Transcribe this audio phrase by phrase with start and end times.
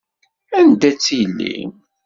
[0.59, 1.73] Anda-tt yelli-m?